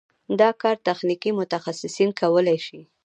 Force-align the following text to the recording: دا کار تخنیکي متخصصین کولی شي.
دا 0.39 0.49
کار 0.61 0.75
تخنیکي 0.87 1.31
متخصصین 1.39 2.09
کولی 2.19 2.57
شي. 2.65 2.79